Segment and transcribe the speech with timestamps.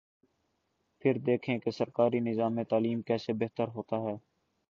[1.01, 4.15] پھر دیکھیں کہ سرکاری نظام تعلیم کیسے بہتر ہوتا ہے۔